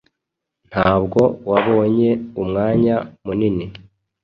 [0.69, 2.09] Ntabwo wabonye
[2.41, 3.65] umwanya munini